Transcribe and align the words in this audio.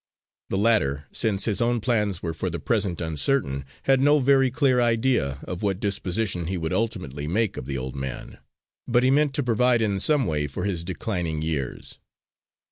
The 0.49 0.57
latter, 0.57 1.05
since 1.11 1.45
his 1.45 1.61
own 1.61 1.79
plans 1.79 2.23
were 2.23 2.33
for 2.33 2.49
the 2.49 2.57
present 2.59 3.01
uncertain, 3.01 3.65
had 3.83 3.99
no 4.01 4.17
very 4.17 4.49
clear 4.49 4.81
idea 4.81 5.37
of 5.43 5.61
what 5.61 5.79
disposition 5.79 6.47
he 6.47 6.57
would 6.57 6.73
ultimately 6.73 7.27
make 7.27 7.55
of 7.55 7.65
the 7.67 7.77
old 7.77 7.95
man, 7.95 8.39
but 8.87 9.03
he 9.03 9.11
meant 9.11 9.35
to 9.35 9.43
provide 9.43 9.79
in 9.79 9.99
some 9.99 10.25
way 10.25 10.47
for 10.47 10.63
his 10.65 10.83
declining 10.83 11.43
years. 11.43 11.99